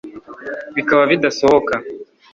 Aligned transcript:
Bikaba 0.75 1.03
bidasohoka 1.11 1.73